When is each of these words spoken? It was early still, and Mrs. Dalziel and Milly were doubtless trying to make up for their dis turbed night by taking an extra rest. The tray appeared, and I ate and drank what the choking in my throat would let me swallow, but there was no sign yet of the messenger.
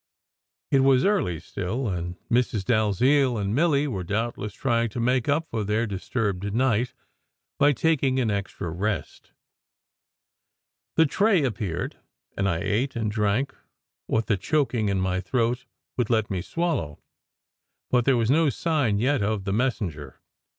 It 0.71 0.79
was 0.79 1.05
early 1.05 1.39
still, 1.39 1.87
and 1.87 2.15
Mrs. 2.27 2.65
Dalziel 2.65 3.37
and 3.37 3.53
Milly 3.53 3.87
were 3.87 4.03
doubtless 4.03 4.51
trying 4.51 4.89
to 4.89 4.99
make 4.99 5.29
up 5.29 5.47
for 5.51 5.63
their 5.63 5.85
dis 5.85 6.09
turbed 6.09 6.55
night 6.55 6.95
by 7.59 7.71
taking 7.71 8.19
an 8.19 8.31
extra 8.31 8.71
rest. 8.71 9.29
The 10.95 11.05
tray 11.05 11.43
appeared, 11.43 11.97
and 12.35 12.49
I 12.49 12.61
ate 12.61 12.95
and 12.95 13.11
drank 13.11 13.53
what 14.07 14.25
the 14.25 14.37
choking 14.37 14.89
in 14.89 14.99
my 14.99 15.21
throat 15.21 15.65
would 15.97 16.09
let 16.09 16.31
me 16.31 16.41
swallow, 16.41 16.97
but 17.91 18.03
there 18.05 18.17
was 18.17 18.31
no 18.31 18.49
sign 18.49 18.97
yet 18.97 19.21
of 19.21 19.43
the 19.43 19.53
messenger. 19.53 20.19